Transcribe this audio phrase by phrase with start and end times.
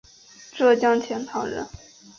[0.55, 1.63] 浙江钱塘人。